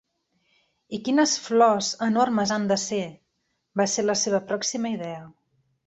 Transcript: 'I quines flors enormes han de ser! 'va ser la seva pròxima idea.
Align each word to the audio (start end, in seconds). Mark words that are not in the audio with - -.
'I 0.97 0.99
quines 1.09 1.33
flors 1.49 1.91
enormes 2.07 2.55
han 2.57 2.65
de 2.73 2.79
ser! 2.87 3.05
'va 3.15 3.91
ser 3.97 4.11
la 4.11 4.21
seva 4.27 4.45
pròxima 4.51 4.97
idea. 4.99 5.25